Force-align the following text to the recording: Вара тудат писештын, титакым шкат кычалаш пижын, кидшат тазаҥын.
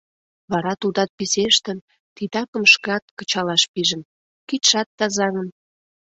Вара 0.51 0.73
тудат 0.81 1.09
писештын, 1.17 1.77
титакым 2.15 2.63
шкат 2.73 3.03
кычалаш 3.17 3.63
пижын, 3.73 4.01
кидшат 4.47 4.87
тазаҥын. 4.97 5.47